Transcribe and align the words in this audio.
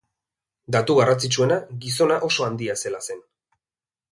Datu 0.75 0.95
garrantzitsuena, 0.99 1.57
gizona 1.83 2.17
oso 2.29 2.47
handia 2.47 2.79
zela 2.85 3.03
zen. 3.09 3.25